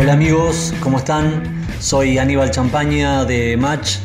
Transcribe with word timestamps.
Hola 0.00 0.12
amigos, 0.12 0.72
¿cómo 0.78 0.98
están? 0.98 1.42
Soy 1.80 2.18
Aníbal 2.18 2.52
Champaña 2.52 3.24
de 3.24 3.56
Match. 3.56 3.96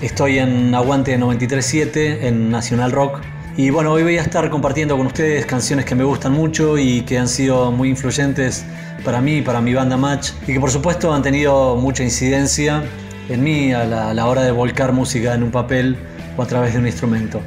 Estoy 0.00 0.38
en 0.38 0.74
Aguante 0.74 1.18
937 1.18 2.26
en 2.26 2.50
Nacional 2.50 2.92
Rock. 2.92 3.20
Y 3.54 3.68
bueno, 3.68 3.92
hoy 3.92 4.04
voy 4.04 4.16
a 4.16 4.22
estar 4.22 4.48
compartiendo 4.48 4.96
con 4.96 5.06
ustedes 5.06 5.44
canciones 5.44 5.84
que 5.84 5.94
me 5.94 6.02
gustan 6.02 6.32
mucho 6.32 6.78
y 6.78 7.02
que 7.02 7.18
han 7.18 7.28
sido 7.28 7.70
muy 7.70 7.90
influyentes 7.90 8.64
para 9.04 9.20
mí, 9.20 9.42
para 9.42 9.60
mi 9.60 9.74
banda 9.74 9.98
Match. 9.98 10.30
Y 10.46 10.54
que 10.54 10.60
por 10.60 10.70
supuesto 10.70 11.12
han 11.12 11.20
tenido 11.20 11.76
mucha 11.76 12.02
incidencia 12.02 12.82
en 13.28 13.44
mí 13.44 13.74
a 13.74 13.84
la, 13.84 14.08
a 14.08 14.14
la 14.14 14.26
hora 14.26 14.42
de 14.44 14.50
volcar 14.50 14.94
música 14.94 15.34
en 15.34 15.42
un 15.42 15.50
papel 15.50 15.98
o 16.38 16.42
a 16.42 16.46
través 16.46 16.72
de 16.72 16.78
un 16.78 16.86
instrumento. 16.86 17.42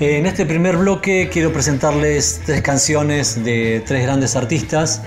En 0.00 0.24
este 0.24 0.46
primer 0.46 0.78
bloque 0.78 1.28
quiero 1.30 1.52
presentarles 1.52 2.40
tres 2.46 2.62
canciones 2.62 3.44
de 3.44 3.82
tres 3.86 4.02
grandes 4.02 4.34
artistas. 4.34 5.02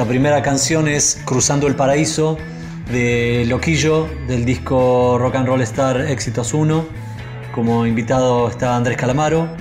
La 0.00 0.06
primera 0.06 0.40
canción 0.40 0.88
es 0.88 1.20
Cruzando 1.26 1.66
el 1.66 1.76
Paraíso 1.76 2.38
de 2.90 3.44
Loquillo 3.46 4.08
del 4.26 4.46
disco 4.46 5.18
Rock 5.18 5.34
and 5.34 5.46
Roll 5.46 5.60
Star 5.60 6.00
Éxitos 6.00 6.54
1. 6.54 6.86
Como 7.54 7.84
invitado 7.84 8.48
está 8.48 8.76
Andrés 8.76 8.96
Calamaro. 8.96 9.54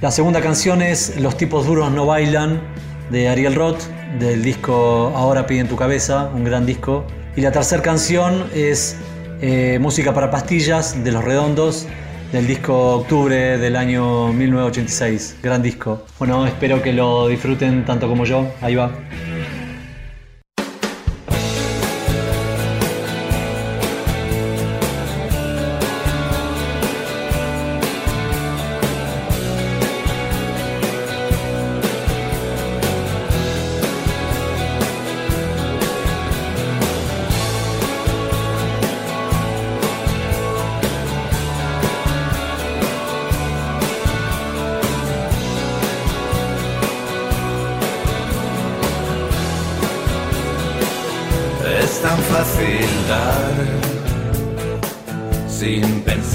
La 0.00 0.12
segunda 0.12 0.40
canción 0.40 0.82
es 0.82 1.20
Los 1.20 1.36
tipos 1.36 1.66
duros 1.66 1.90
no 1.90 2.06
bailan 2.06 2.62
de 3.10 3.28
Ariel 3.28 3.56
Roth 3.56 3.82
del 4.20 4.44
disco 4.44 5.12
Ahora 5.16 5.46
pide 5.46 5.58
en 5.62 5.68
tu 5.68 5.74
cabeza, 5.74 6.30
un 6.32 6.44
gran 6.44 6.64
disco. 6.64 7.04
Y 7.34 7.40
la 7.40 7.50
tercera 7.50 7.82
canción 7.82 8.44
es 8.54 8.96
eh, 9.40 9.80
Música 9.80 10.14
para 10.14 10.30
pastillas 10.30 11.02
de 11.02 11.10
Los 11.10 11.24
Redondos 11.24 11.88
del 12.34 12.48
disco 12.48 12.96
Octubre 12.96 13.58
del 13.58 13.76
año 13.76 14.32
1986. 14.32 15.36
Gran 15.40 15.62
disco. 15.62 16.04
Bueno, 16.18 16.44
espero 16.48 16.82
que 16.82 16.92
lo 16.92 17.28
disfruten 17.28 17.84
tanto 17.84 18.08
como 18.08 18.24
yo. 18.24 18.52
Ahí 18.60 18.74
va. 18.74 18.90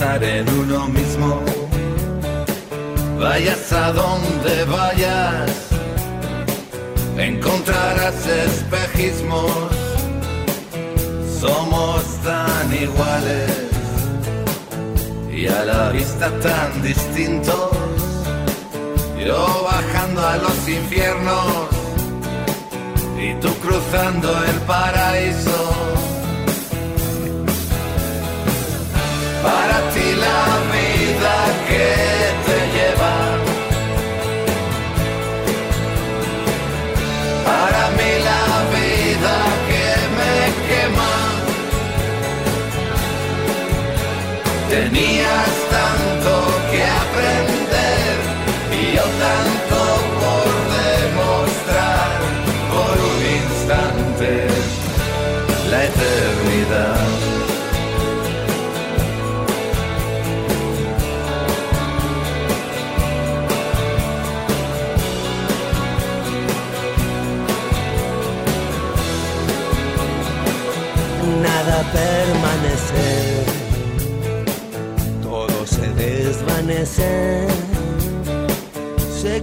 En 0.02 0.48
uno 0.48 0.88
mismo. 0.88 1.42
Vayas 3.20 3.74
a 3.74 3.92
donde 3.92 4.64
vayas, 4.64 5.52
encontrarás 7.18 8.26
espejismos. 8.26 9.52
Somos 11.42 12.04
tan 12.24 12.74
iguales 12.82 13.52
y 15.34 15.48
a 15.48 15.66
la 15.66 15.90
vista 15.90 16.32
tan 16.40 16.82
distintos. 16.82 17.72
Yo 19.26 19.68
bajando 19.70 20.26
a 20.26 20.38
los 20.38 20.70
infiernos 20.70 21.68
y 23.22 23.34
tú 23.42 23.50
cruzando 23.56 24.30
el 24.46 24.60
paraíso. 24.62 25.60
Para 29.44 29.89
vida 31.20 31.36
que 31.68 32.19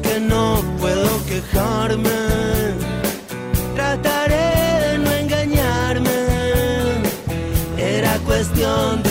Que 0.03 0.21
no 0.21 0.63
puedo 0.79 1.09
quejarme, 1.27 2.11
trataré 3.75 4.91
de 4.91 4.99
no 4.99 5.11
engañarme. 5.13 6.11
Era 7.79 8.19
cuestión 8.19 9.03
de 9.03 9.06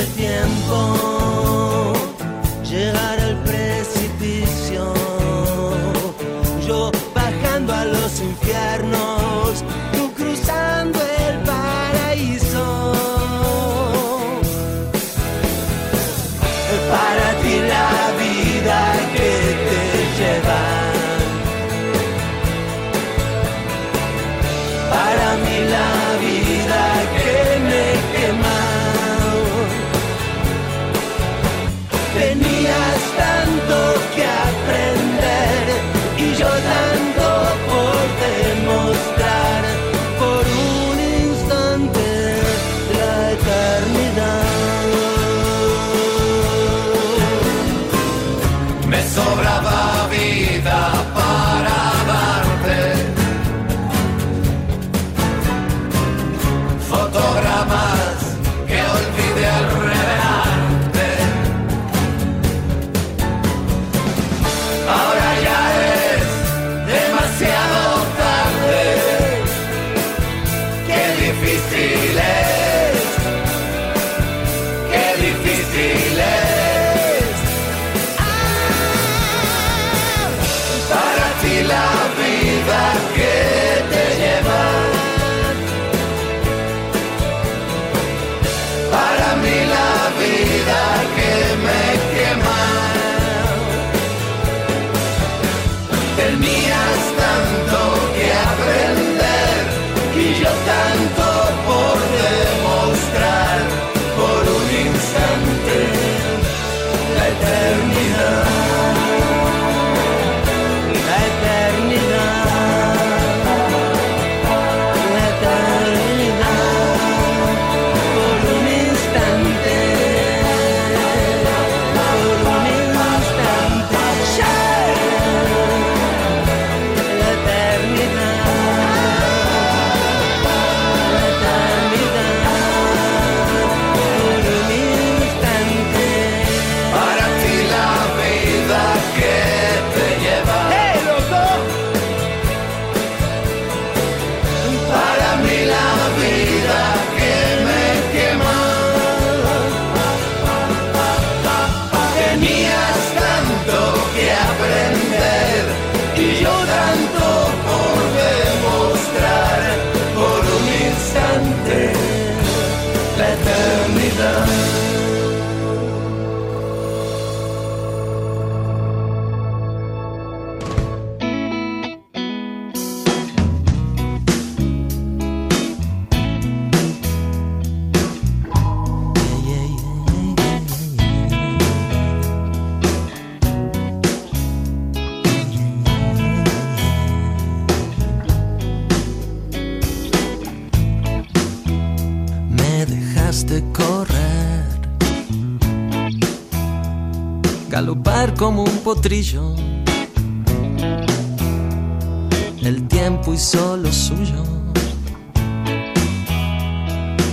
El 202.63 202.88
tiempo 202.88 203.36
hizo 203.36 203.78
lo 203.78 203.94
suyo 203.94 204.44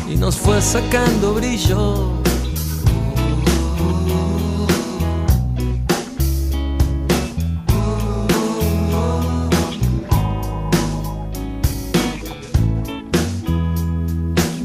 y 0.07 0.17
nos 0.17 0.37
fue 0.37 0.61
sacando 0.61 1.33
brillo. 1.33 2.11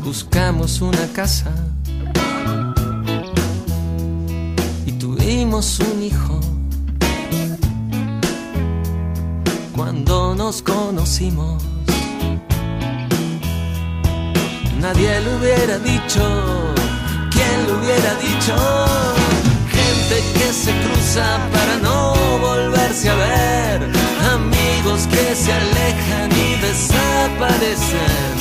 Buscamos 0.03 0.81
una 0.81 1.07
casa 1.13 1.53
y 4.85 4.91
tuvimos 4.91 5.79
un 5.79 6.03
hijo. 6.03 6.36
Cuando 9.87 10.35
nos 10.35 10.61
conocimos, 10.63 11.63
nadie 14.81 15.21
lo 15.21 15.37
hubiera 15.37 15.79
dicho. 15.79 16.21
¿Quién 17.31 17.67
lo 17.67 17.79
hubiera 17.79 18.13
dicho? 18.15 18.53
Gente 19.71 20.15
que 20.37 20.51
se 20.51 20.73
cruza 20.83 21.39
para 21.53 21.77
no 21.77 22.13
volverse 22.41 23.09
a 23.09 23.15
ver, 23.15 23.81
amigos 24.33 25.07
que 25.07 25.33
se 25.33 25.53
alejan 25.53 26.31
y 26.33 26.55
desaparecen. 26.59 28.35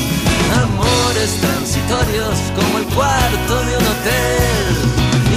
Amores 0.64 1.30
transitorios 1.40 2.38
como 2.56 2.78
el 2.78 2.86
cuarto 2.86 3.54
de 3.66 3.76
un 3.78 3.86
hotel. 3.92 4.66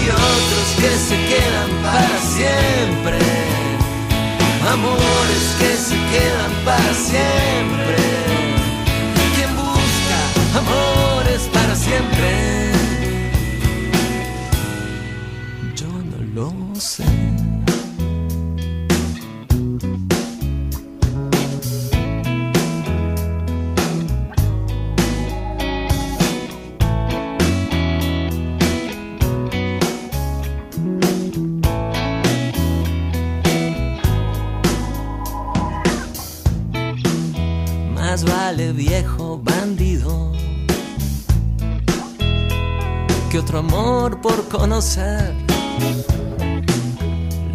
Y 0.02 0.10
otros 0.10 0.70
que 0.82 0.90
se 1.08 1.18
quedan 1.30 1.70
para 1.84 2.18
siempre, 2.36 3.59
amores 4.72 5.56
que 5.60 5.76
se 5.76 5.96
quedan 5.96 6.54
para 6.64 6.94
siempre. 6.94 7.98
Quien 9.36 9.56
busca 9.56 10.20
amores 10.60 11.50
para 11.54 11.76
siempre, 11.76 12.59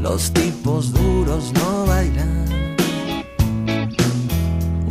Los 0.00 0.33
tipos 0.33 0.92
duros 0.92 1.52
no 1.54 1.87
bailan. 1.87 2.44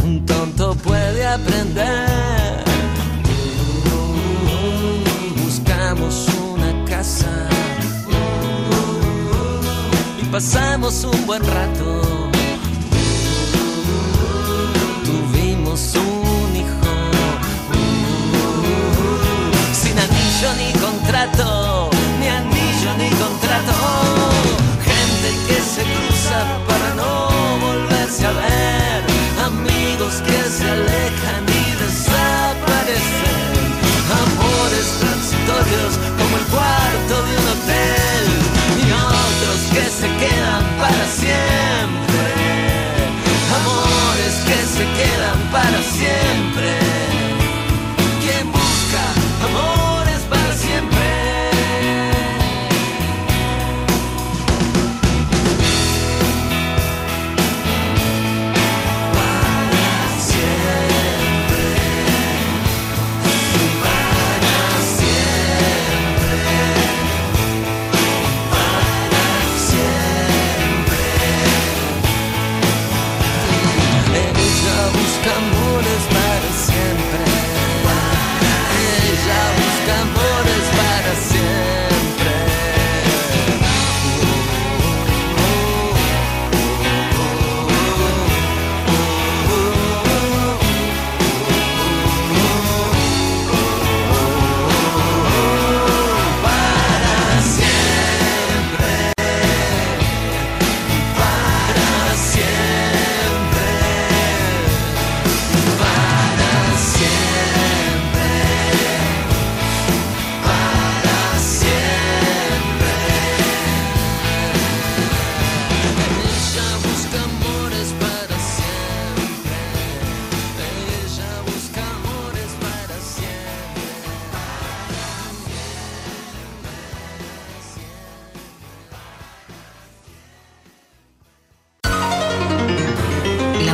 Un 0.05 0.25
tonto 0.25 0.73
puede 0.75 1.27
aprender. 1.27 2.63
Buscamos 5.43 6.27
una 6.53 6.85
casa 6.85 7.49
y 10.21 10.25
pasamos 10.27 11.03
un 11.03 11.27
buen 11.27 11.43
rato. 11.43 12.12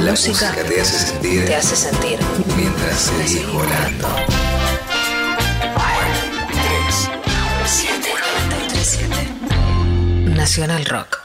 La 0.10 0.16
música 0.16 0.51
te 0.68 0.82
hace 0.82 0.98
sentir 0.98 1.46
te 1.46 1.56
hace 1.56 1.75
sentir. 1.75 2.18
mientras 2.58 2.98
seguís 2.98 3.46
volando. 3.54 4.08
937 8.48 10.34
Nacional 10.34 10.84
Rock. 10.86 11.19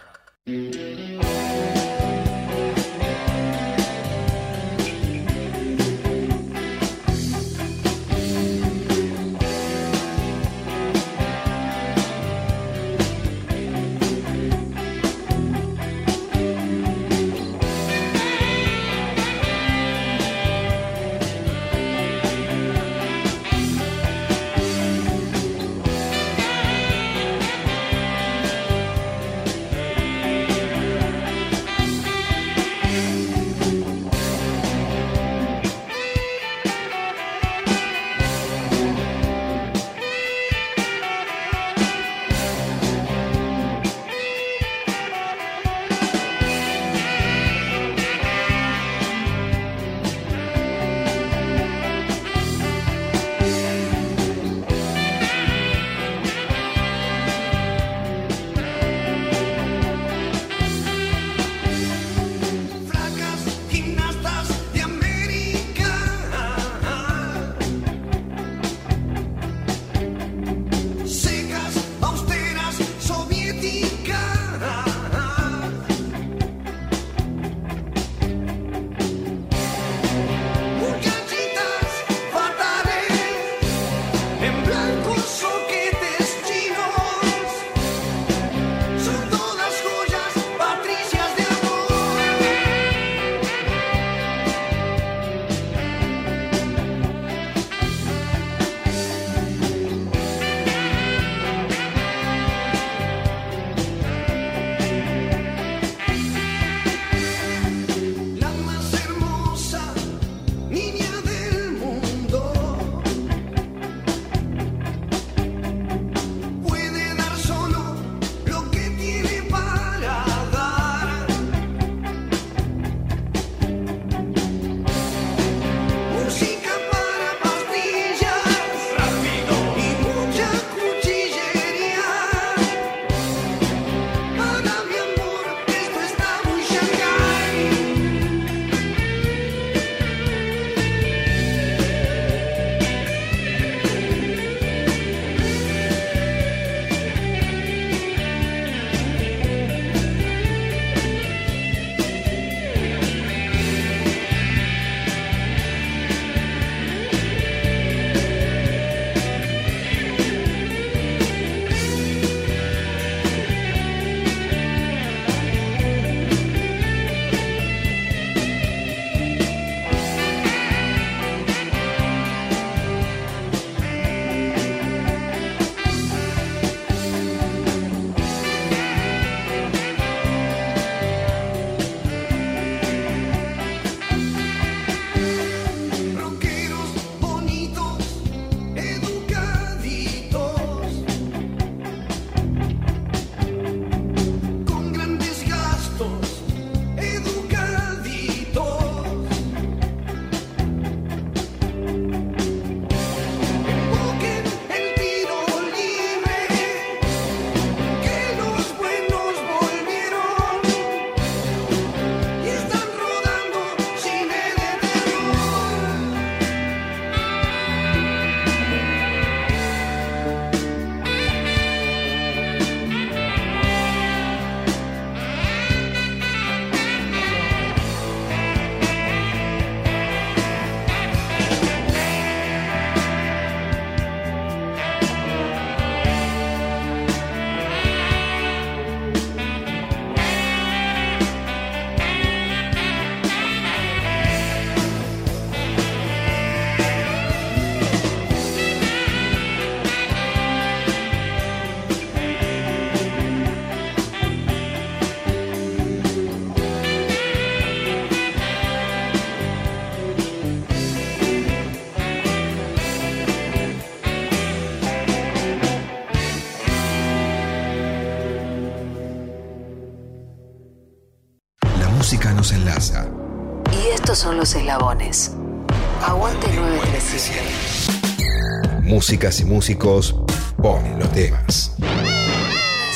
Músicas 279.05 279.39
y 279.41 279.45
músicos 279.45 280.17
ponen 280.63 280.99
los 280.99 281.13
temas. 281.13 281.77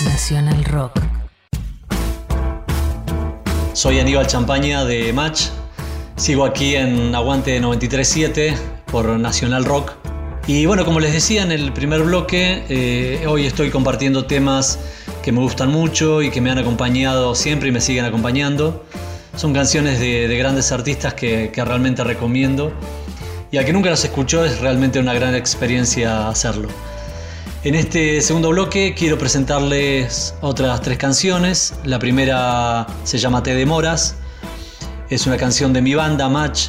Nacional 0.06 0.64
Rock. 0.64 1.02
Soy 3.74 3.98
Aníbal 4.00 4.26
Champaña 4.26 4.86
de 4.86 5.12
Match. 5.12 5.48
Sigo 6.16 6.46
aquí 6.46 6.76
en 6.76 7.14
Aguante 7.14 7.60
937 7.60 8.54
por 8.90 9.06
Nacional 9.18 9.66
Rock. 9.66 9.92
Y 10.46 10.64
bueno, 10.64 10.86
como 10.86 10.98
les 10.98 11.12
decía 11.12 11.42
en 11.42 11.52
el 11.52 11.74
primer 11.74 12.02
bloque, 12.02 12.64
eh, 12.70 13.26
hoy 13.26 13.44
estoy 13.44 13.68
compartiendo 13.68 14.24
temas 14.24 14.78
que 15.22 15.30
me 15.30 15.40
gustan 15.40 15.70
mucho 15.70 16.22
y 16.22 16.30
que 16.30 16.40
me 16.40 16.50
han 16.50 16.56
acompañado 16.56 17.34
siempre 17.34 17.68
y 17.68 17.72
me 17.72 17.82
siguen 17.82 18.06
acompañando. 18.06 18.82
Son 19.36 19.52
canciones 19.52 20.00
de, 20.00 20.26
de 20.26 20.38
grandes 20.38 20.72
artistas 20.72 21.12
que, 21.12 21.50
que 21.52 21.62
realmente 21.66 22.02
recomiendo. 22.02 22.72
Y 23.50 23.56
al 23.56 23.64
que 23.64 23.72
nunca 23.72 23.88
las 23.88 24.04
escuchó 24.04 24.44
es 24.44 24.60
realmente 24.60 24.98
una 24.98 25.14
gran 25.14 25.34
experiencia 25.34 26.28
hacerlo. 26.28 26.68
En 27.64 27.74
este 27.74 28.20
segundo 28.20 28.50
bloque 28.50 28.94
quiero 28.96 29.18
presentarles 29.18 30.34
otras 30.42 30.80
tres 30.82 30.98
canciones. 30.98 31.74
La 31.84 31.98
primera 31.98 32.86
se 33.04 33.18
llama 33.18 33.42
Te 33.42 33.54
Demoras. 33.54 34.16
Es 35.08 35.26
una 35.26 35.38
canción 35.38 35.72
de 35.72 35.80
mi 35.80 35.94
banda 35.94 36.28
Match, 36.28 36.68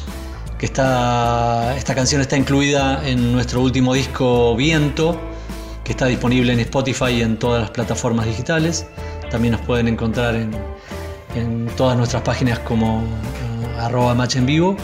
que 0.58 0.66
está, 0.66 1.76
esta 1.76 1.94
canción 1.94 2.22
está 2.22 2.36
incluida 2.36 3.06
en 3.06 3.32
nuestro 3.32 3.60
último 3.60 3.92
disco 3.92 4.56
Viento, 4.56 5.20
que 5.84 5.92
está 5.92 6.06
disponible 6.06 6.54
en 6.54 6.60
Spotify 6.60 7.10
y 7.10 7.22
en 7.22 7.38
todas 7.38 7.60
las 7.60 7.70
plataformas 7.70 8.24
digitales. 8.24 8.86
También 9.30 9.52
nos 9.52 9.60
pueden 9.60 9.86
encontrar 9.86 10.34
en, 10.34 11.70
todas 11.76 11.96
nuestras 11.96 12.22
páginas 12.22 12.58
como 12.60 12.98
uh, 12.98 13.78
arroba 13.78 14.16
en 14.34 14.46
vivo. 14.46 14.76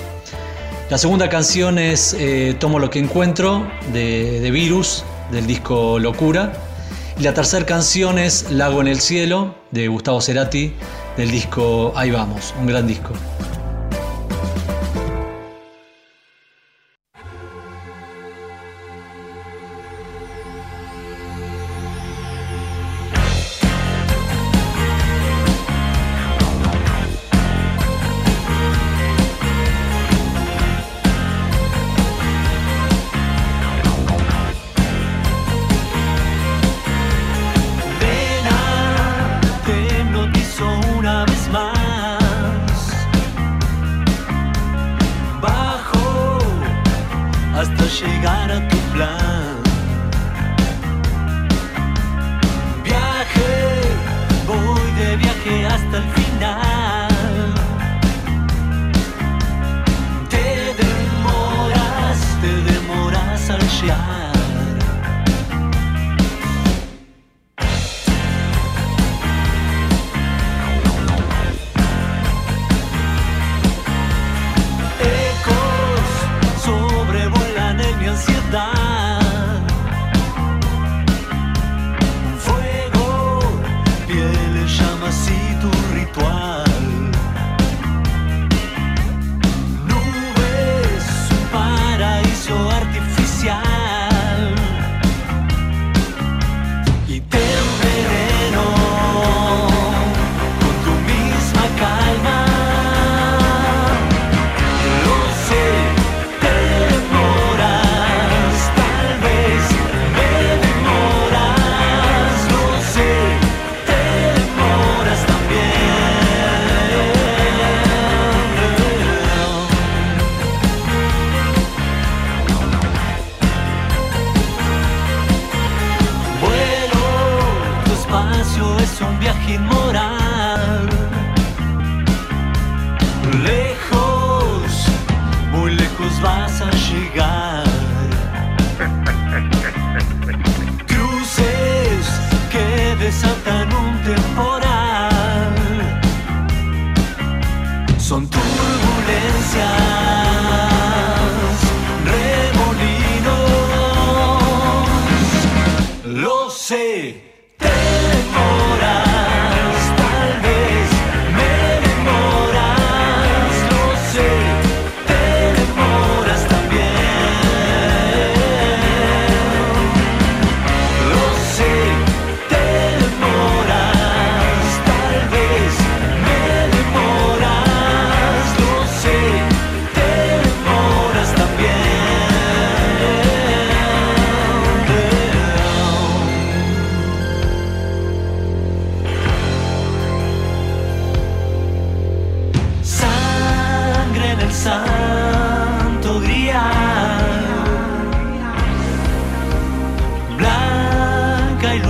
La 0.89 0.99
segunda 0.99 1.29
canción 1.29 1.81
es 1.81 2.15
eh, 2.17 2.55
Tomo 2.61 2.79
lo 2.79 2.91
que 2.91 3.01
encuentro 3.01 3.67
de, 3.93 4.39
de 4.41 4.51
Virus, 4.53 5.03
del 5.33 5.45
disco 5.45 5.99
Locura. 5.99 6.53
Y 7.19 7.25
la 7.25 7.35
tercera 7.35 7.67
canción 7.67 8.21
es 8.21 8.53
Lago 8.53 8.83
en 8.83 8.87
el 8.87 9.01
cielo 9.01 9.57
de 9.73 9.89
Gustavo 9.89 10.21
Cerati 10.21 10.75
del 11.17 11.33
disco 11.33 11.93
Ahí 11.97 12.13
vamos, 12.13 12.55
un 12.61 12.67
gran 12.67 12.87
disco. 12.87 13.11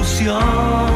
Ilusión 0.07 0.96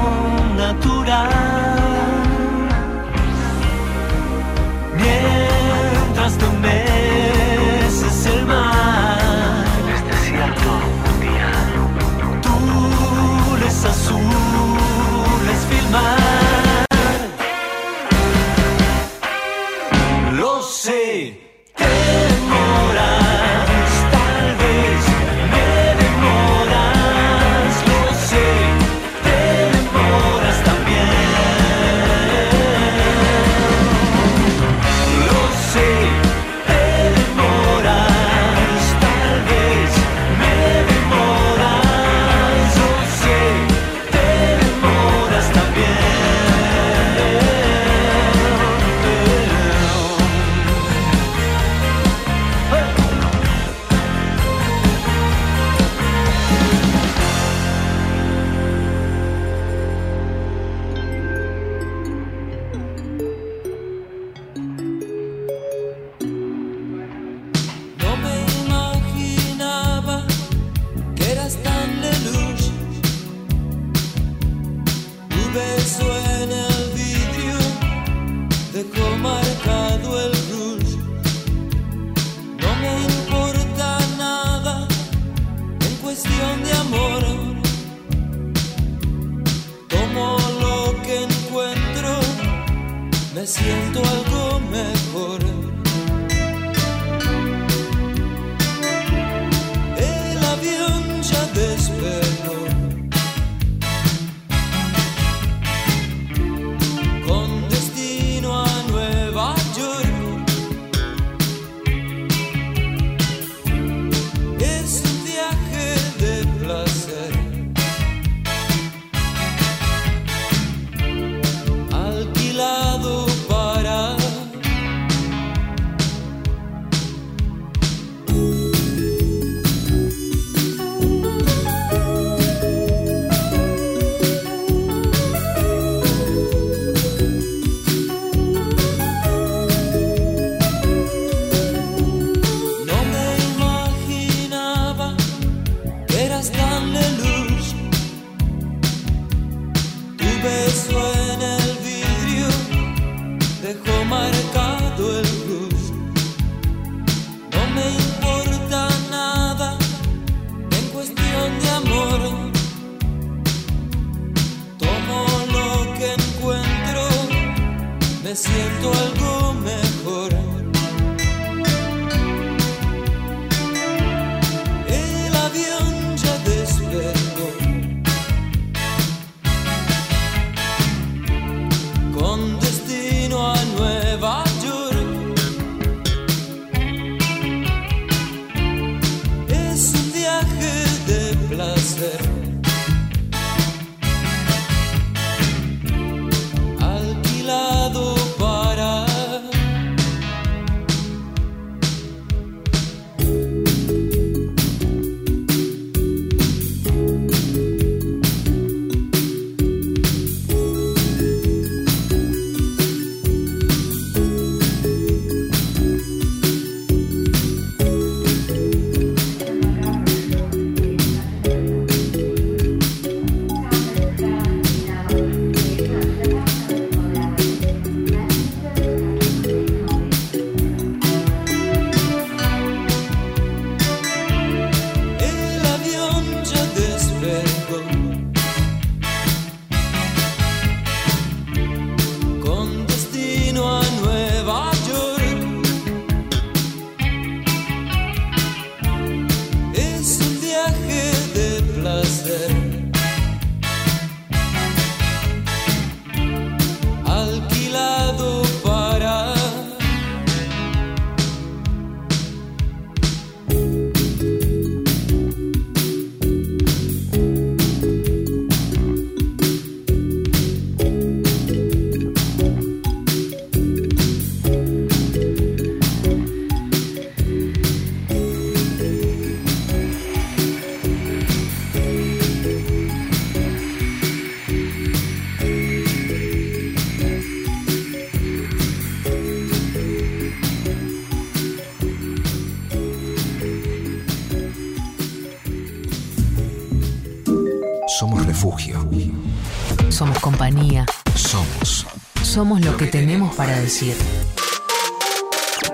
somos 302.41 302.65
lo 302.65 302.75
que 302.75 302.87
tenemos 302.87 303.37
para 303.37 303.61
decir. 303.61 303.95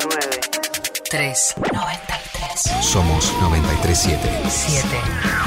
9 0.04 0.20
3 1.08 1.54
93 1.72 2.84
Somos 2.84 3.32
937 3.40 4.28
7 4.50 5.45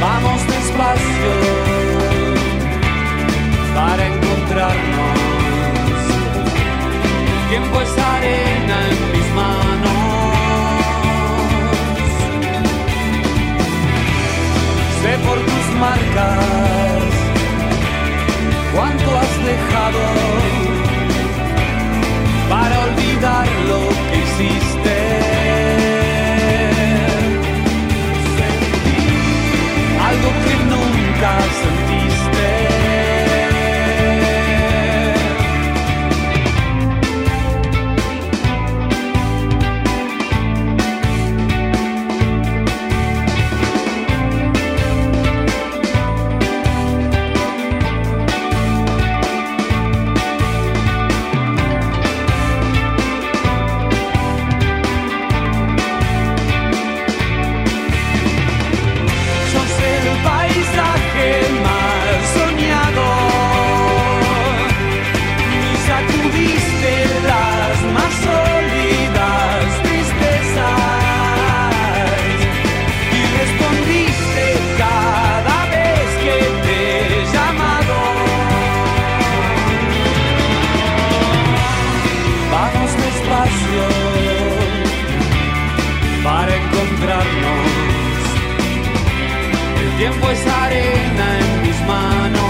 Vamos 0.01 0.47
despacio 0.47 1.33
para 3.75 4.07
encontrarnos. 4.07 5.19
El 7.33 7.49
tiempo 7.51 7.83
es 7.83 7.93
arena 8.17 8.77
en 8.93 8.99
mis 9.13 9.29
manos. 9.35 10.01
Sé 15.03 15.13
por 15.19 15.39
tus 15.39 15.67
marcas 15.79 17.05
cuánto 18.73 19.09
has 19.19 19.33
dejado. 19.45 20.38
tiempo 90.11 90.31
es 90.31 90.47
arena 90.47 91.39
en 91.41 91.63
mis 91.63 91.81
manos. 91.87 92.41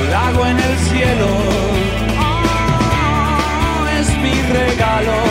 Un 0.00 0.10
lago 0.10 0.46
en 0.46 0.58
el 0.58 0.78
cielo 0.88 1.28
oh, 2.20 3.86
es 3.98 4.08
mi 4.18 4.34
regalo. 4.52 5.27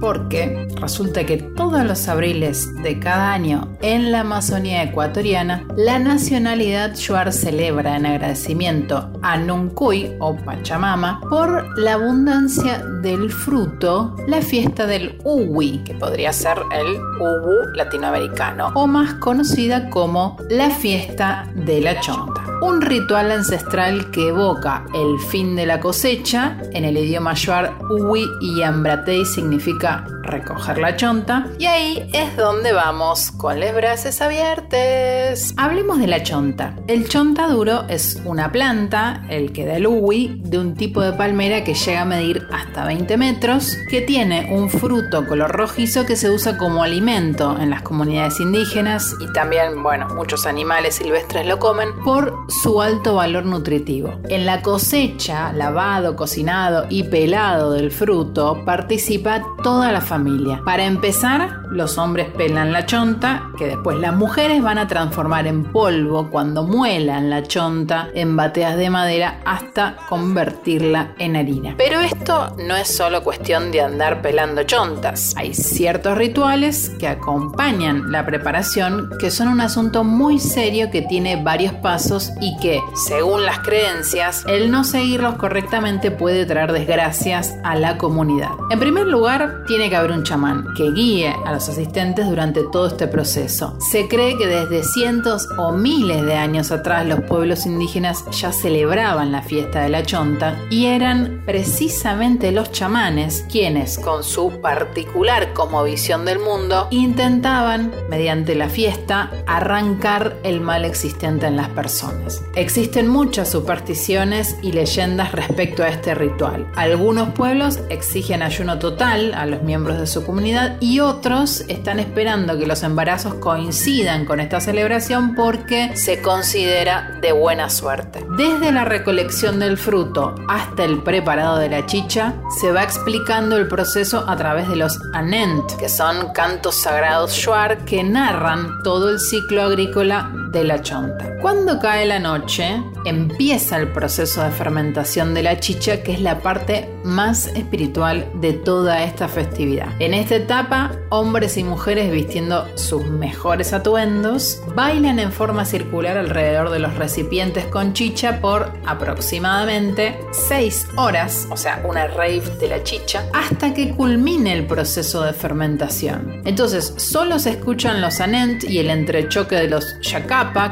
Porque 0.00 0.68
resulta 0.80 1.24
que 1.24 1.38
todos 1.38 1.84
los 1.84 2.06
abriles 2.08 2.74
de 2.82 2.98
cada 2.98 3.32
año 3.32 3.76
en 3.80 4.12
la 4.12 4.20
Amazonía 4.20 4.82
ecuatoriana, 4.82 5.64
la 5.76 5.98
nacionalidad 5.98 6.94
Shuar 6.94 7.32
celebra 7.32 7.96
en 7.96 8.06
agradecimiento 8.06 9.10
a 9.22 9.38
Nuncuy 9.38 10.12
o 10.20 10.36
Pachamama 10.36 11.20
por 11.30 11.78
la 11.78 11.94
abundancia 11.94 12.78
del 13.02 13.30
fruto, 13.30 14.16
la 14.26 14.42
fiesta 14.42 14.86
del 14.86 15.18
Uwi, 15.24 15.78
que 15.84 15.94
podría 15.94 16.32
ser 16.32 16.58
el 16.72 16.96
Ubu 17.20 17.74
latinoamericano, 17.74 18.72
o 18.74 18.86
más 18.86 19.14
conocida 19.14 19.88
como 19.88 20.36
la 20.50 20.70
fiesta 20.70 21.50
de 21.54 21.80
la 21.80 21.98
chonta. 22.00 22.41
Un 22.62 22.80
ritual 22.80 23.32
ancestral 23.32 24.12
que 24.12 24.28
evoca 24.28 24.84
el 24.94 25.18
fin 25.18 25.56
de 25.56 25.66
la 25.66 25.80
cosecha, 25.80 26.58
en 26.72 26.84
el 26.84 26.96
idioma 26.96 27.34
Shuar, 27.34 27.76
Uwi 27.90 28.24
y 28.40 28.62
Ambratei 28.62 29.24
significa 29.24 30.06
recoger 30.22 30.78
la 30.78 30.94
chonta, 30.94 31.48
y 31.58 31.66
ahí 31.66 32.08
es 32.12 32.36
donde 32.36 32.72
vamos 32.72 33.32
con 33.32 33.58
los 33.58 33.74
brazos 33.74 34.20
abiertos. 34.20 35.54
Hablemos 35.56 35.98
de 35.98 36.06
la 36.06 36.22
chonta. 36.22 36.76
El 36.86 37.08
chonta 37.08 37.48
duro 37.48 37.82
es 37.88 38.22
una 38.24 38.52
planta, 38.52 39.24
el 39.28 39.52
que 39.52 39.66
da 39.66 39.78
el 39.78 39.88
uwi, 39.88 40.40
de 40.44 40.58
un 40.60 40.74
tipo 40.76 41.00
de 41.00 41.14
palmera 41.14 41.64
que 41.64 41.74
llega 41.74 42.02
a 42.02 42.04
medir 42.04 42.46
hasta 42.52 42.84
20 42.84 43.16
metros, 43.16 43.76
que 43.90 44.02
tiene 44.02 44.54
un 44.54 44.70
fruto 44.70 45.26
color 45.26 45.50
rojizo 45.50 46.06
que 46.06 46.14
se 46.14 46.30
usa 46.30 46.56
como 46.58 46.84
alimento 46.84 47.58
en 47.58 47.70
las 47.70 47.82
comunidades 47.82 48.38
indígenas 48.38 49.16
y 49.18 49.32
también, 49.32 49.82
bueno, 49.82 50.06
muchos 50.14 50.46
animales 50.46 50.94
silvestres 50.94 51.44
lo 51.44 51.58
comen 51.58 51.88
por 52.04 52.51
su 52.62 52.82
alto 52.82 53.14
valor 53.14 53.46
nutritivo. 53.46 54.20
En 54.28 54.44
la 54.44 54.62
cosecha, 54.62 55.52
lavado, 55.52 56.16
cocinado 56.16 56.86
y 56.88 57.04
pelado 57.04 57.72
del 57.72 57.90
fruto 57.90 58.62
participa 58.64 59.44
toda 59.62 59.90
la 59.92 60.00
familia. 60.00 60.60
Para 60.64 60.84
empezar, 60.84 61.62
los 61.70 61.96
hombres 61.96 62.28
pelan 62.36 62.72
la 62.72 62.84
chonta, 62.84 63.50
que 63.56 63.66
después 63.66 63.98
las 63.98 64.14
mujeres 64.14 64.62
van 64.62 64.78
a 64.78 64.86
transformar 64.86 65.46
en 65.46 65.64
polvo 65.64 66.28
cuando 66.30 66.64
muelan 66.64 67.30
la 67.30 67.42
chonta 67.42 68.08
en 68.14 68.36
bateas 68.36 68.76
de 68.76 68.90
madera 68.90 69.40
hasta 69.46 69.96
convertirla 70.08 71.14
en 71.18 71.36
harina. 71.36 71.74
Pero 71.78 72.00
esto 72.00 72.54
no 72.58 72.76
es 72.76 72.88
solo 72.88 73.22
cuestión 73.22 73.72
de 73.72 73.80
andar 73.80 74.20
pelando 74.20 74.64
chontas. 74.64 75.34
Hay 75.36 75.54
ciertos 75.54 76.18
rituales 76.18 76.90
que 76.98 77.08
acompañan 77.08 78.12
la 78.12 78.26
preparación 78.26 79.10
que 79.18 79.30
son 79.30 79.48
un 79.48 79.60
asunto 79.60 80.04
muy 80.04 80.38
serio 80.38 80.90
que 80.90 81.02
tiene 81.02 81.42
varios 81.42 81.72
pasos 81.74 82.32
y 82.42 82.56
que, 82.56 82.82
según 82.94 83.46
las 83.46 83.60
creencias, 83.60 84.44
el 84.48 84.70
no 84.70 84.82
seguirlos 84.82 85.36
correctamente 85.36 86.10
puede 86.10 86.44
traer 86.44 86.72
desgracias 86.72 87.54
a 87.62 87.76
la 87.76 87.96
comunidad. 87.96 88.50
En 88.70 88.80
primer 88.80 89.06
lugar, 89.06 89.62
tiene 89.66 89.88
que 89.88 89.96
haber 89.96 90.10
un 90.10 90.24
chamán 90.24 90.66
que 90.76 90.90
guíe 90.90 91.34
a 91.46 91.52
los 91.52 91.68
asistentes 91.68 92.28
durante 92.28 92.64
todo 92.64 92.88
este 92.88 93.06
proceso. 93.06 93.76
Se 93.78 94.08
cree 94.08 94.36
que 94.36 94.48
desde 94.48 94.82
cientos 94.82 95.48
o 95.56 95.72
miles 95.72 96.22
de 96.24 96.34
años 96.34 96.72
atrás 96.72 97.06
los 97.06 97.20
pueblos 97.20 97.64
indígenas 97.64 98.24
ya 98.32 98.52
celebraban 98.52 99.30
la 99.30 99.42
fiesta 99.42 99.82
de 99.82 99.88
la 99.88 100.02
chonta 100.02 100.58
y 100.68 100.86
eran 100.86 101.42
precisamente 101.46 102.50
los 102.50 102.72
chamanes 102.72 103.46
quienes, 103.48 103.98
con 103.98 104.24
su 104.24 104.60
particular 104.60 105.52
visión 105.84 106.24
del 106.24 106.38
mundo, 106.38 106.88
intentaban, 106.90 107.92
mediante 108.08 108.54
la 108.54 108.68
fiesta, 108.68 109.30
arrancar 109.46 110.36
el 110.42 110.60
mal 110.60 110.84
existente 110.84 111.46
en 111.46 111.56
las 111.56 111.68
personas. 111.68 112.21
Existen 112.54 113.08
muchas 113.08 113.50
supersticiones 113.50 114.56
y 114.62 114.72
leyendas 114.72 115.32
respecto 115.32 115.82
a 115.82 115.88
este 115.88 116.14
ritual. 116.14 116.66
Algunos 116.76 117.30
pueblos 117.30 117.80
exigen 117.88 118.42
ayuno 118.42 118.78
total 118.78 119.34
a 119.34 119.46
los 119.46 119.62
miembros 119.62 119.98
de 119.98 120.06
su 120.06 120.24
comunidad 120.24 120.76
y 120.80 121.00
otros 121.00 121.64
están 121.68 121.98
esperando 121.98 122.58
que 122.58 122.66
los 122.66 122.82
embarazos 122.82 123.34
coincidan 123.34 124.24
con 124.24 124.40
esta 124.40 124.60
celebración 124.60 125.34
porque 125.34 125.96
se 125.96 126.20
considera 126.22 127.18
de 127.20 127.32
buena 127.32 127.70
suerte. 127.70 128.24
Desde 128.36 128.72
la 128.72 128.84
recolección 128.84 129.58
del 129.58 129.78
fruto 129.78 130.34
hasta 130.48 130.84
el 130.84 131.02
preparado 131.02 131.58
de 131.58 131.68
la 131.68 131.86
chicha, 131.86 132.34
se 132.60 132.72
va 132.72 132.82
explicando 132.82 133.56
el 133.56 133.68
proceso 133.68 134.24
a 134.28 134.36
través 134.36 134.68
de 134.68 134.76
los 134.76 134.98
anent, 135.12 135.72
que 135.78 135.88
son 135.88 136.32
cantos 136.32 136.76
sagrados 136.76 137.32
shuar 137.32 137.84
que 137.84 138.02
narran 138.02 138.82
todo 138.82 139.10
el 139.10 139.20
ciclo 139.20 139.62
agrícola 139.62 140.32
de 140.52 140.64
la 140.64 140.82
chonta. 140.82 141.38
Cuando 141.40 141.80
cae 141.80 142.06
la 142.06 142.18
noche, 142.18 142.82
empieza 143.04 143.76
el 143.78 143.88
proceso 143.88 144.42
de 144.42 144.50
fermentación 144.50 145.34
de 145.34 145.42
la 145.42 145.58
chicha, 145.58 146.02
que 146.02 146.12
es 146.12 146.20
la 146.20 146.40
parte 146.40 146.88
más 147.02 147.48
espiritual 147.48 148.30
de 148.34 148.52
toda 148.52 149.02
esta 149.02 149.28
festividad. 149.28 149.88
En 149.98 150.14
esta 150.14 150.36
etapa, 150.36 150.92
hombres 151.08 151.56
y 151.56 151.64
mujeres 151.64 152.12
vistiendo 152.12 152.68
sus 152.76 153.04
mejores 153.06 153.72
atuendos 153.72 154.62
bailan 154.74 155.18
en 155.18 155.32
forma 155.32 155.64
circular 155.64 156.16
alrededor 156.16 156.70
de 156.70 156.78
los 156.78 156.94
recipientes 156.94 157.64
con 157.66 157.92
chicha 157.92 158.40
por 158.40 158.72
aproximadamente 158.86 160.18
6 160.30 160.88
horas, 160.96 161.48
o 161.50 161.56
sea, 161.56 161.82
una 161.84 162.06
rave 162.06 162.42
de 162.60 162.68
la 162.68 162.82
chicha, 162.84 163.24
hasta 163.32 163.74
que 163.74 163.90
culmine 163.94 164.52
el 164.52 164.66
proceso 164.66 165.22
de 165.22 165.32
fermentación. 165.32 166.40
Entonces, 166.44 166.94
solo 166.96 167.38
se 167.38 167.50
escuchan 167.50 168.00
los 168.00 168.20
anent 168.20 168.64
y 168.64 168.78
el 168.78 168.90
entrechoque 168.90 169.56
de 169.56 169.68
los 169.68 169.98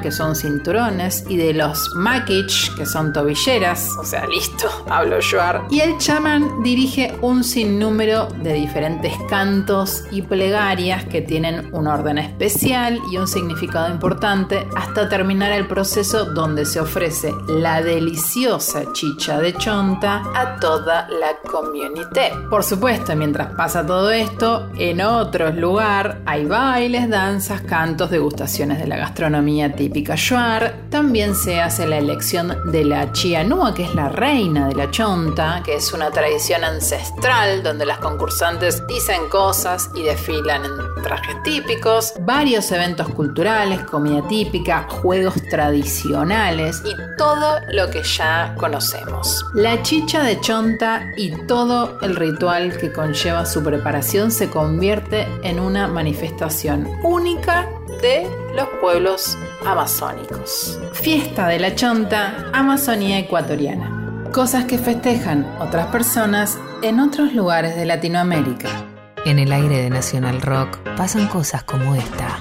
que 0.02 0.11
son 0.11 0.35
cinturones, 0.35 1.24
y 1.28 1.37
de 1.37 1.54
los 1.54 1.94
makich, 1.94 2.74
que 2.76 2.85
son 2.85 3.12
tobilleras, 3.12 3.90
o 3.98 4.04
sea, 4.04 4.26
listo, 4.26 4.68
hablo 4.90 5.20
shuar, 5.20 5.62
y 5.70 5.80
el 5.80 5.96
chamán 5.98 6.62
dirige 6.62 7.16
un 7.20 7.44
sinnúmero 7.44 8.26
de 8.42 8.54
diferentes 8.54 9.12
cantos 9.28 10.02
y 10.11 10.22
plegarias 10.22 11.04
que 11.04 11.22
tienen 11.22 11.72
un 11.72 11.87
orden 11.87 12.18
especial 12.18 12.98
y 13.12 13.16
un 13.16 13.28
significado 13.28 13.88
importante 13.90 14.66
hasta 14.76 15.09
terminar 15.09 15.52
el 15.52 15.66
proceso 15.66 16.24
donde 16.24 16.64
se 16.64 16.80
ofrece 16.80 17.33
la 17.48 17.83
deliciosa 17.83 18.92
chicha 18.92 19.38
de 19.38 19.54
chonta 19.54 20.22
a 20.35 20.56
toda 20.59 21.09
la 21.09 21.38
community. 21.48 22.20
Por 22.48 22.64
supuesto, 22.64 23.14
mientras 23.14 23.54
pasa 23.54 23.87
todo 23.87 24.11
esto, 24.11 24.68
en 24.76 25.00
otros 25.00 25.54
lugares 25.54 26.16
hay 26.26 26.44
bailes, 26.44 27.09
danzas, 27.09 27.62
cantos, 27.62 28.11
degustaciones 28.11 28.78
de 28.78 28.87
la 28.87 28.96
gastronomía 28.96 29.60
típica 29.68 30.14
shuar. 30.16 30.88
También 30.90 31.35
se 31.35 31.61
hace 31.61 31.87
la 31.87 31.99
elección 31.99 32.57
de 32.72 32.84
la 32.84 33.12
chianúa, 33.12 33.74
que 33.74 33.84
es 33.84 33.95
la 33.95 34.09
reina 34.09 34.68
de 34.68 34.74
la 34.74 34.91
chonta, 34.91 35.62
que 35.64 35.74
es 35.74 35.93
una 35.93 36.11
tradición 36.11 36.64
ancestral 36.64 37.62
donde 37.62 37.84
las 37.84 37.99
concursantes 37.99 38.87
dicen 38.87 39.28
cosas 39.28 39.91
y 39.95 40.03
desfilan 40.03 40.64
en 40.64 41.03
trajes 41.03 41.43
típicos, 41.43 42.14
varios 42.20 42.70
eventos 42.72 43.09
culturales, 43.09 43.82
comida 43.82 44.26
típica, 44.28 44.87
juegos 44.89 45.34
tradicionales 45.51 46.82
y 46.84 46.95
todo 47.16 47.59
lo 47.72 47.91
que 47.91 48.03
ya 48.03 48.55
conocemos. 48.59 49.45
La 49.55 49.82
chicha 49.82 50.22
de 50.22 50.41
chonta 50.41 51.11
y 51.16 51.30
todo 51.47 51.99
el 52.03 52.16
ritual 52.16 52.76
que 52.78 52.93
conlleva 52.93 53.47
su 53.47 53.62
preparación 53.62 54.30
se 54.30 54.49
convierte 54.51 55.26
en 55.43 55.61
una 55.61 55.89
manifestación 55.89 56.89
única 57.03 57.68
de 58.01 58.26
los 58.55 58.68
pueblos 58.80 59.36
amazónicos. 59.66 60.78
Fiesta 60.92 61.48
de 61.48 61.59
la 61.59 61.74
chonta, 61.74 62.51
Amazonía 62.53 63.18
ecuatoriana. 63.18 64.28
Cosas 64.32 64.64
que 64.64 64.78
festejan 64.78 65.44
otras 65.61 65.86
personas 65.86 66.59
en 66.82 67.01
otros 67.01 67.34
lugares 67.34 67.76
de 67.76 67.84
Latinoamérica. 67.84 68.68
En 69.24 69.38
el 69.38 69.53
aire 69.53 69.82
de 69.82 69.90
Nacional 69.90 70.40
Rock 70.40 70.78
pasan 70.96 71.28
cosas 71.28 71.62
como 71.64 71.94
esta. 71.94 72.40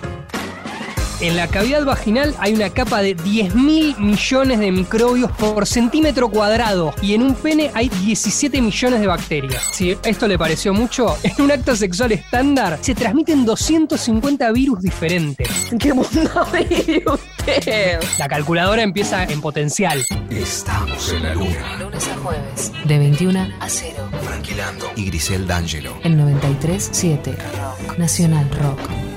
En 1.22 1.36
la 1.36 1.48
cavidad 1.48 1.84
vaginal 1.84 2.34
hay 2.40 2.54
una 2.54 2.70
capa 2.70 3.02
de 3.02 3.18
10.000 3.18 3.98
millones 3.98 4.60
de 4.60 4.72
microbios 4.72 5.30
por 5.32 5.68
centímetro 5.68 6.30
cuadrado 6.30 6.94
y 7.02 7.14
en 7.14 7.24
un 7.24 7.36
pene 7.36 7.72
hay 7.74 7.90
17 7.90 8.62
millones 8.62 9.02
de 9.02 9.08
bacterias. 9.08 9.62
Si 9.74 9.98
esto 10.02 10.30
le 10.30 10.38
pareció 10.38 10.74
mucho, 10.74 11.18
en 11.24 11.44
un 11.44 11.52
acto 11.52 11.76
sexual 11.76 12.14
estándar 12.14 12.80
se 12.82 12.96
transmiten 12.96 13.44
250 13.44 14.50
virus 14.54 14.80
diferentes. 14.80 15.50
¿Qué 15.80 15.94
mundo 15.94 16.48
vive 16.54 17.04
usted? 17.06 18.00
La 18.18 18.30
calculadora 18.30 18.82
empieza 18.82 19.26
en 19.26 19.42
potencial. 19.42 20.02
Estamos 20.30 21.12
en 21.12 21.24
la 21.24 21.34
luna. 21.34 21.76
Lunes 21.80 22.08
a 22.08 22.16
jueves, 22.18 22.72
de 22.86 22.98
21 22.98 23.40
a 23.60 23.68
0. 23.68 24.10
Tranquilando. 24.24 24.90
Y 24.96 25.06
Grisel 25.08 25.46
D'Angelo. 25.46 26.00
En 26.04 26.18
93.7 26.18 27.36
Rock. 27.36 27.98
Nacional 27.98 28.50
Rock. 28.52 29.09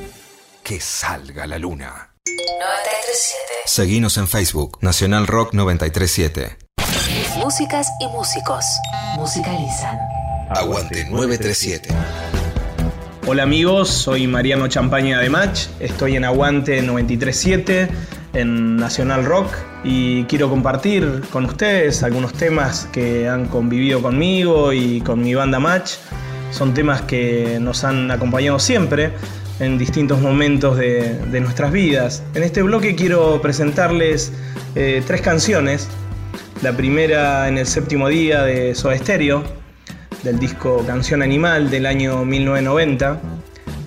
Que 0.62 0.78
salga 0.78 1.44
la 1.48 1.58
luna. 1.58 2.14
93.7. 2.24 2.32
Seguinos 3.66 4.16
en 4.16 4.28
Facebook. 4.28 4.78
Nacional 4.80 5.26
Rock 5.26 5.54
937. 5.54 6.56
Músicas 7.36 7.88
y 8.00 8.06
músicos 8.06 8.64
musicalizan. 9.16 9.98
Aguante 10.50 11.04
937. 11.10 11.88
Hola 13.26 13.42
amigos, 13.42 13.88
soy 13.88 14.28
Mariano 14.28 14.68
Champaña 14.68 15.18
de 15.18 15.30
Match, 15.30 15.66
estoy 15.80 16.14
en 16.16 16.24
Aguante 16.24 16.80
937 16.80 17.88
en 18.34 18.76
Nacional 18.76 19.24
Rock 19.24 19.52
y 19.82 20.24
quiero 20.24 20.48
compartir 20.48 21.22
con 21.32 21.44
ustedes 21.46 22.04
algunos 22.04 22.34
temas 22.34 22.88
que 22.92 23.28
han 23.28 23.46
convivido 23.46 24.00
conmigo 24.00 24.72
y 24.72 25.00
con 25.00 25.22
mi 25.22 25.34
banda 25.34 25.58
Match. 25.58 25.94
Son 26.52 26.72
temas 26.74 27.02
que 27.02 27.58
nos 27.60 27.82
han 27.82 28.10
acompañado 28.10 28.58
siempre 28.58 29.12
en 29.62 29.78
distintos 29.78 30.20
momentos 30.20 30.76
de, 30.76 31.40
nuestras 31.40 31.72
vidas. 31.72 32.22
En 32.34 32.42
este 32.42 32.62
bloque 32.62 32.96
quiero 32.96 33.40
presentarles 33.40 34.32
eh, 34.74 35.02
tres 35.06 35.20
canciones. 35.20 35.88
La 36.62 36.76
primera 36.76 37.48
en 37.48 37.58
el 37.58 37.66
séptimo 37.66 38.08
día 38.08 38.42
de 38.42 38.74
Soda 38.74 38.98
Stereo, 38.98 39.44
del 40.24 40.38
disco 40.38 40.84
Canción 40.84 41.22
Animal 41.22 41.70
del 41.70 41.86
año 41.86 42.24
1990. 42.24 43.20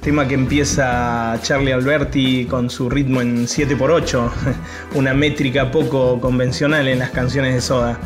Tema 0.01 0.27
que 0.27 0.35
empieza 0.35 1.37
Charlie 1.41 1.73
Alberti 1.73 2.45
con 2.45 2.69
su 2.69 2.89
ritmo 2.89 3.21
en 3.21 3.45
7x8, 3.45 4.31
una 4.95 5.13
métrica 5.13 5.71
poco 5.71 6.21
convencional 6.21 6.87
en 6.87 6.99
las 6.99 7.09
canciones 7.09 7.53
de 7.53 7.61
Soda. 7.61 7.99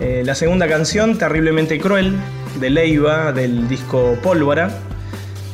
Eh, 0.00 0.22
la 0.24 0.34
segunda 0.34 0.68
canción, 0.68 1.16
Terriblemente 1.16 1.78
Cruel, 1.78 2.16
de 2.60 2.70
Leiva, 2.70 3.32
del 3.32 3.66
disco 3.66 4.18
Pólvora. 4.22 4.87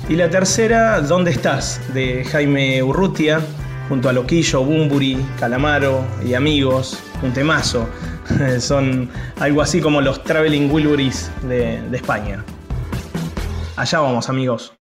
Y 0.08 0.16
la 0.16 0.28
tercera, 0.28 1.00
¿Dónde 1.00 1.30
estás? 1.30 1.80
de 1.94 2.24
Jaime 2.24 2.82
Urrutia, 2.82 3.40
junto 3.88 4.08
a 4.08 4.12
Loquillo, 4.12 4.62
Bumburi, 4.62 5.16
Calamaro 5.38 6.04
y 6.24 6.34
amigos, 6.34 7.02
un 7.22 7.32
temazo. 7.32 7.88
Son 8.60 9.08
algo 9.40 9.62
así 9.62 9.80
como 9.80 10.00
los 10.02 10.22
Traveling 10.22 10.70
Wilburys 10.70 11.30
de, 11.42 11.80
de 11.88 11.96
España. 11.96 12.44
Allá 13.76 14.00
vamos 14.00 14.28
amigos. 14.28 14.74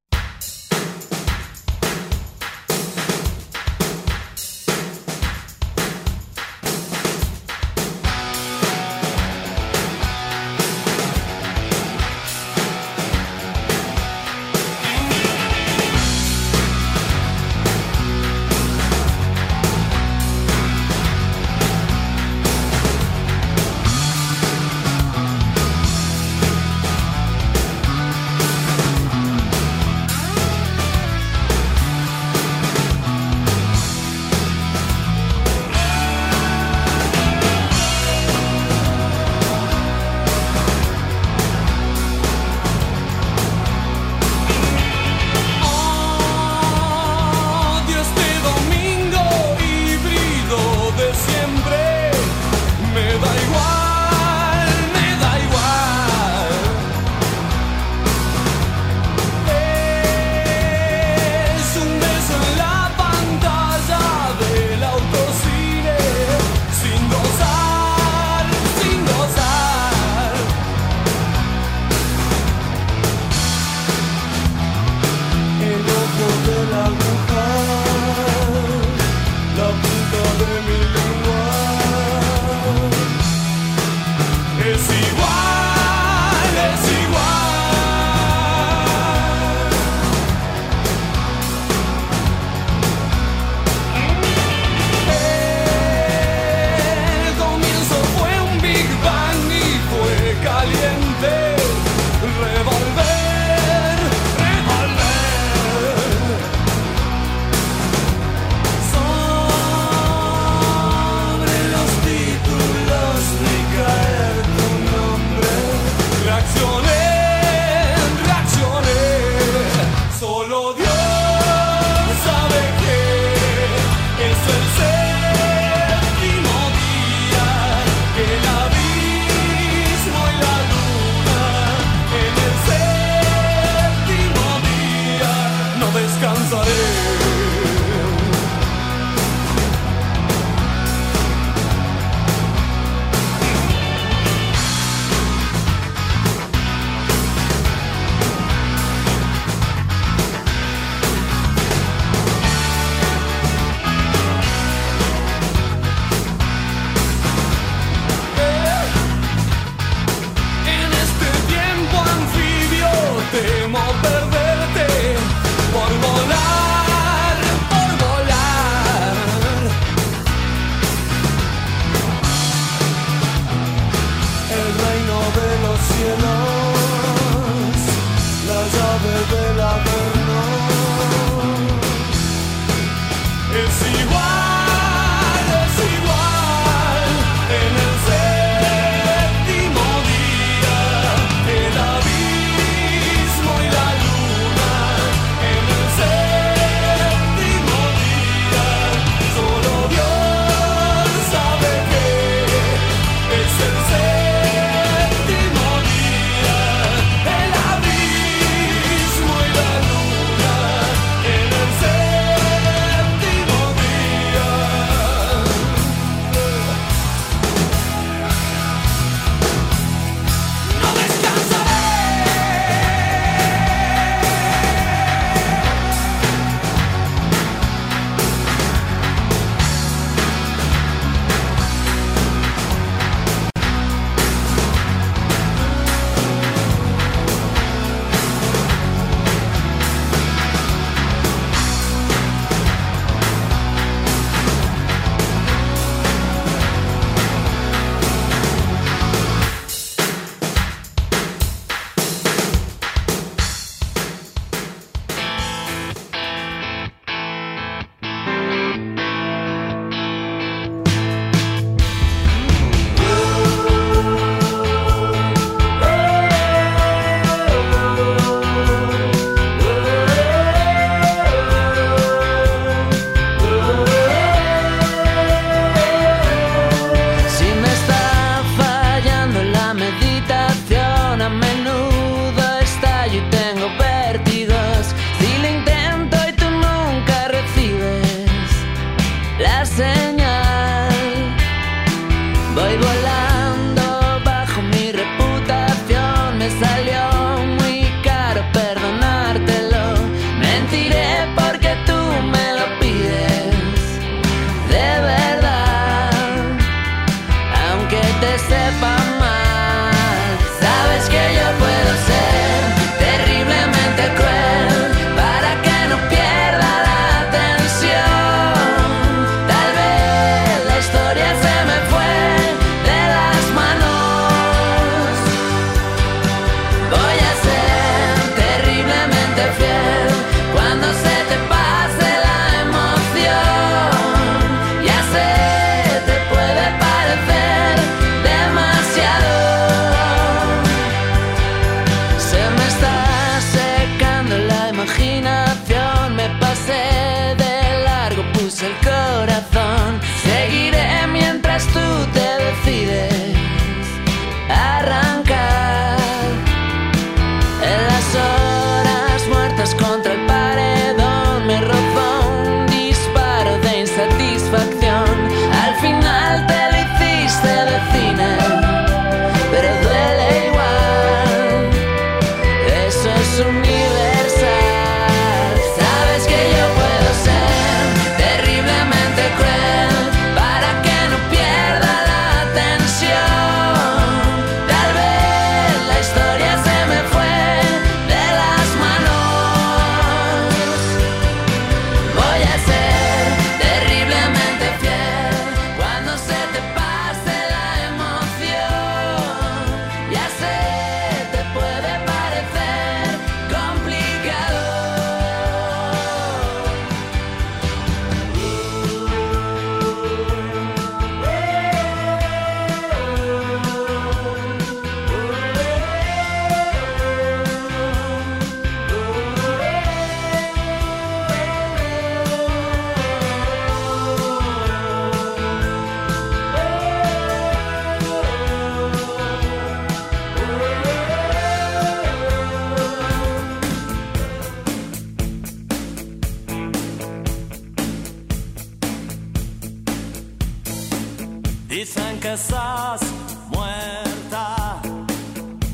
Estás 442.34 443.02
muerta, 443.50 444.82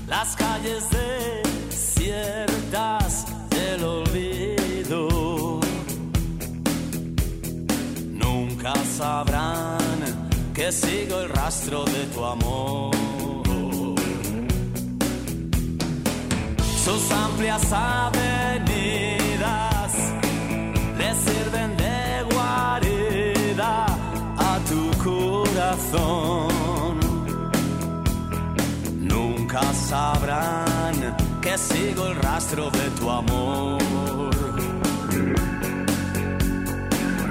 las 0.08 0.36
calles 0.36 0.84
desiertas 1.70 3.26
del 3.50 3.84
olvido. 3.84 5.60
Nunca 8.12 8.74
sabrán 8.98 9.78
que 10.54 10.72
sigo 10.72 11.20
el 11.22 11.30
rastro 11.30 11.86
de 11.86 12.06
tu 12.14 12.26
amor. 12.26 12.92
Sus 16.84 17.12
amplias 17.12 17.72
avenidas 17.72 19.19
sabrán 29.90 31.16
que 31.42 31.58
sigo 31.58 32.10
el 32.10 32.16
rastro 32.18 32.70
de 32.70 32.90
tu 33.00 33.10
amor. 33.10 33.82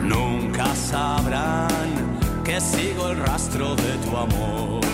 Nunca 0.02 0.74
sabrán 0.74 2.18
que 2.44 2.60
sigo 2.60 3.10
el 3.10 3.16
rastro 3.18 3.76
de 3.76 3.92
tu 4.04 4.16
amor. 4.16 4.87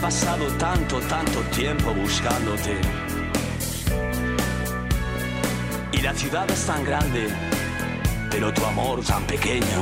Pasado 0.00 0.46
tanto, 0.56 0.98
tanto 1.00 1.40
tiempo 1.54 1.92
buscándote. 1.92 2.80
Y 5.92 6.00
la 6.00 6.14
ciudad 6.14 6.50
es 6.50 6.66
tan 6.66 6.84
grande, 6.84 7.28
pero 8.30 8.52
tu 8.52 8.64
amor 8.64 9.04
tan 9.04 9.22
pequeño. 9.24 9.80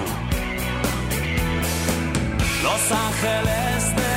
Los 2.62 2.92
ángeles 2.92 3.96
del 3.96 4.07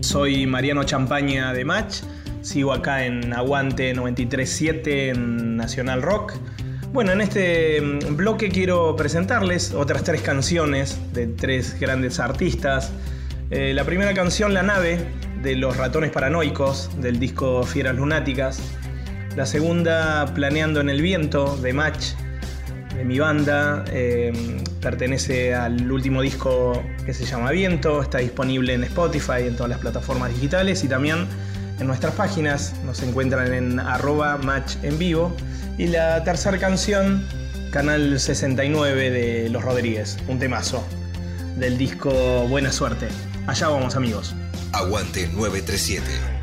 Soy 0.00 0.46
Mariano 0.46 0.84
Champaña 0.84 1.52
de 1.52 1.64
Match. 1.64 2.02
Sigo 2.42 2.72
acá 2.72 3.04
en 3.04 3.32
Aguante 3.32 3.94
937 3.94 5.10
en 5.10 5.56
Nacional 5.56 6.02
Rock. 6.02 6.34
Bueno, 6.92 7.12
en 7.12 7.20
este 7.20 7.80
mm, 7.80 8.16
bloque 8.16 8.50
quiero 8.50 8.94
presentarles 8.94 9.72
otras 9.72 10.04
tres 10.04 10.22
canciones 10.22 11.00
de 11.12 11.26
tres 11.26 11.78
grandes 11.80 12.20
artistas. 12.20 12.92
Eh, 13.50 13.72
la 13.74 13.84
primera 13.84 14.14
canción, 14.14 14.54
La 14.54 14.62
nave, 14.62 15.04
de 15.42 15.56
Los 15.56 15.76
Ratones 15.76 16.10
Paranoicos, 16.10 16.90
del 17.00 17.18
disco 17.18 17.64
Fieras 17.64 17.96
Lunáticas. 17.96 18.60
La 19.36 19.46
segunda, 19.46 20.32
Planeando 20.34 20.80
en 20.80 20.88
el 20.88 21.02
Viento, 21.02 21.56
de 21.56 21.72
Match, 21.72 22.14
de 22.96 23.04
mi 23.04 23.18
banda. 23.18 23.84
eh, 23.90 24.32
pertenece 24.80 25.54
al 25.54 25.90
último 25.90 26.20
disco 26.20 26.82
que 27.06 27.14
se 27.14 27.24
llama 27.24 27.50
Viento. 27.50 28.02
Está 28.02 28.18
disponible 28.18 28.74
en 28.74 28.84
Spotify, 28.84 29.46
en 29.46 29.56
todas 29.56 29.70
las 29.70 29.78
plataformas 29.78 30.32
digitales 30.34 30.84
y 30.84 30.88
también 30.88 31.26
en 31.80 31.86
nuestras 31.86 32.14
páginas. 32.14 32.74
Nos 32.84 33.02
encuentran 33.02 33.52
en 33.52 33.80
arroba 33.80 34.36
match 34.38 34.76
en 34.82 34.98
vivo. 34.98 35.34
Y 35.78 35.88
la 35.88 36.22
tercera 36.22 36.58
canción, 36.58 37.26
Canal 37.72 38.20
69 38.20 39.10
de 39.10 39.48
Los 39.48 39.64
Rodríguez, 39.64 40.18
un 40.28 40.38
temazo 40.38 40.86
del 41.56 41.78
disco 41.78 42.12
Buena 42.48 42.70
Suerte. 42.70 43.08
Allá 43.46 43.68
vamos 43.68 43.96
amigos. 43.96 44.34
Aguante 44.72 45.28
937. 45.28 46.33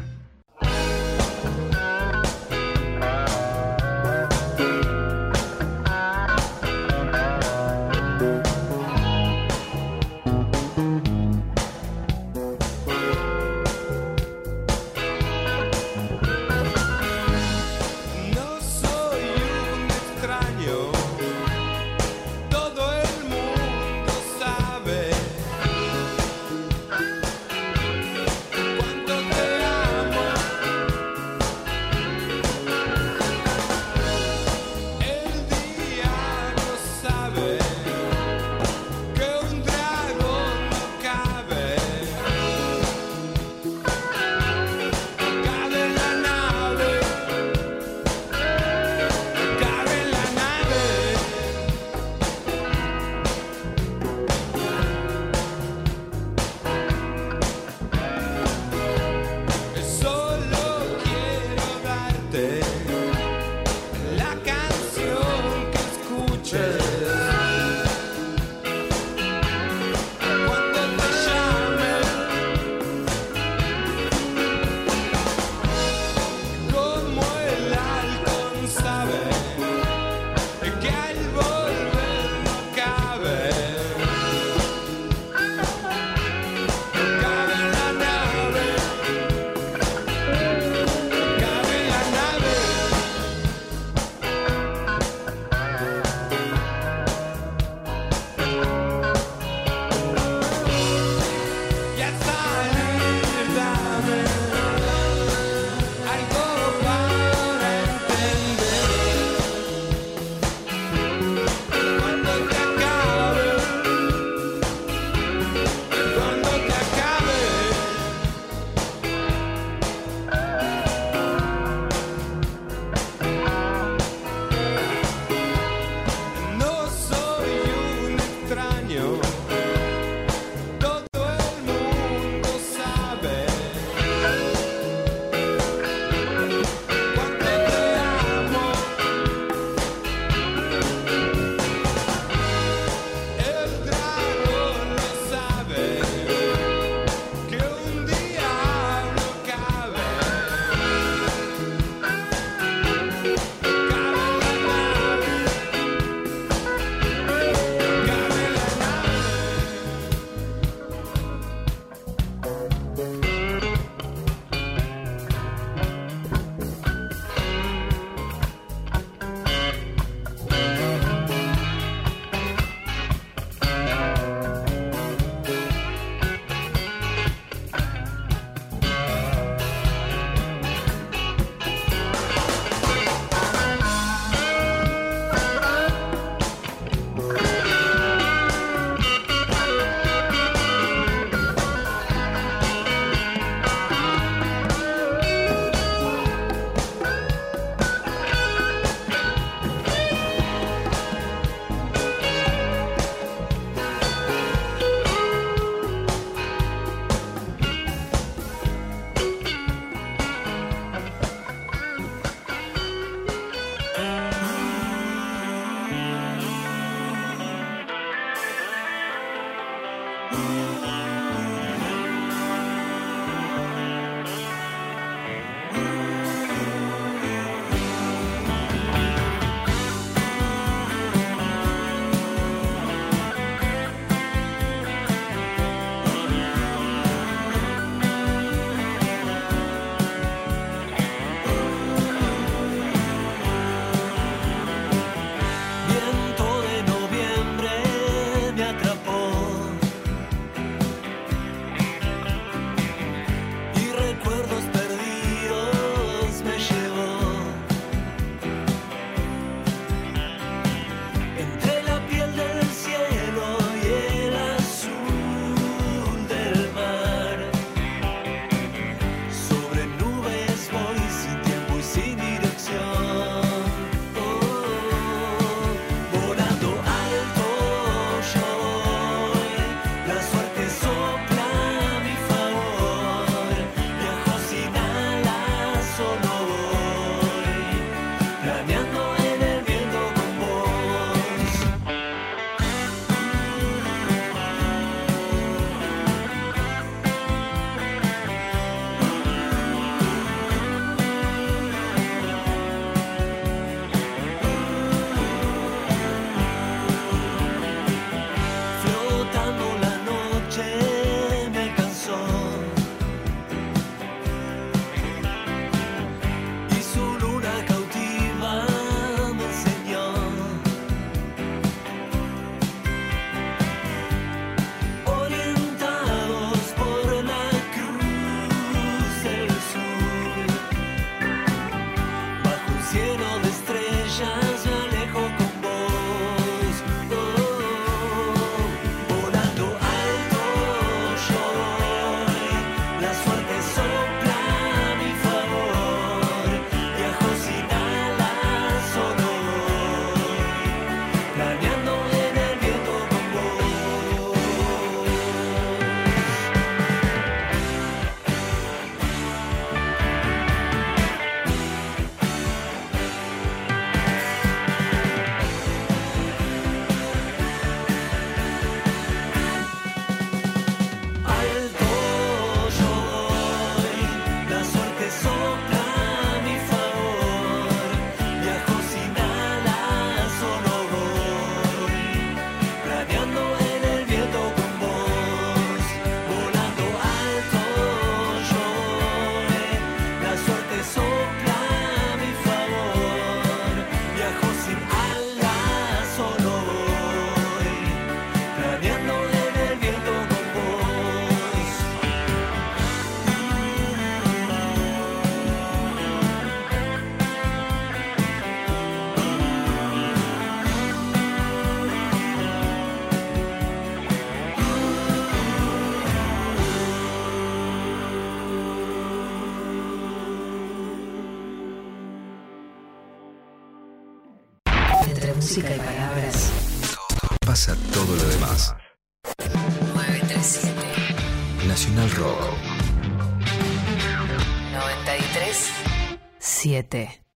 7 436.91 437.30